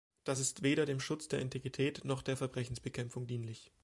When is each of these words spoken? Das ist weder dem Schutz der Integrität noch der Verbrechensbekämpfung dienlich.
Das 0.23 0.39
ist 0.39 0.63
weder 0.63 0.87
dem 0.87 0.99
Schutz 0.99 1.27
der 1.27 1.41
Integrität 1.41 2.05
noch 2.05 2.23
der 2.23 2.35
Verbrechensbekämpfung 2.35 3.27
dienlich. 3.27 3.71